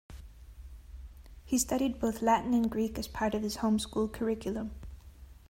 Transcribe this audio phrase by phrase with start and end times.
[1.45, 4.71] He studied both Latin and Greek as part of his home school curriculum.